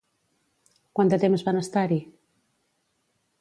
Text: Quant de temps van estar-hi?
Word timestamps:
Quant 0.99 1.11
de 1.13 1.19
temps 1.25 1.45
van 1.49 1.61
estar-hi? 1.61 2.01